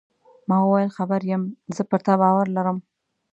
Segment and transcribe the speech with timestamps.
[0.47, 1.43] ما وویل: خبر یم،
[1.75, 2.77] زه پر تا باور لرم.